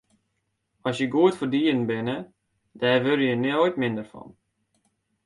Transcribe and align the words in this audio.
As 0.87 0.95
je 0.99 1.05
goed 1.13 1.33
foar 1.37 1.51
dieren 1.53 1.83
binne, 1.89 2.17
dêr 2.79 3.01
wurde 3.05 3.25
je 3.29 3.37
noait 3.39 3.79
minder 3.81 4.07
fan. 4.11 4.29